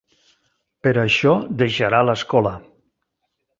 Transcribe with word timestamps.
Per 0.87 0.93
això 1.01 1.35
deixarà 1.61 2.01
l'escola. 2.09 2.57